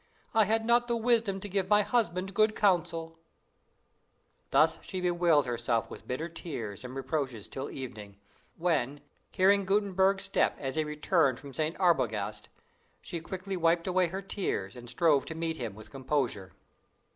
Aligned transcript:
I 0.33 0.45
had 0.45 0.65
not 0.65 0.87
the 0.87 0.97
wisdom 0.97 1.39
to 1.41 1.47
give 1.47 1.69
my 1.69 1.83
husband 1.83 2.33
good 2.33 2.55
counsel!" 2.55 3.19
Thus 4.49 4.79
she 4.81 4.99
bewailed 4.99 5.45
herself 5.45 5.91
with 5.91 6.07
bitter 6.07 6.27
tears 6.27 6.83
and 6.83 6.95
reproaches 6.95 7.47
till 7.47 7.69
evening, 7.69 8.17
when, 8.57 9.01
hearing 9.29 9.63
Gutenberg's 9.63 10.23
step 10.23 10.55
as 10.57 10.75
he 10.75 10.83
returned 10.83 11.39
from 11.39 11.53
St. 11.53 11.77
Arbogast, 11.79 12.49
she 12.99 13.19
quickly 13.21 13.55
wiped 13.55 13.85
away 13.85 14.07
her 14.07 14.23
tears, 14.23 14.75
and 14.75 14.89
strove 14.89 15.27
to 15.27 15.35
meet 15.35 15.57
him 15.57 15.75
with 15.75 15.91
composure. 15.91 16.53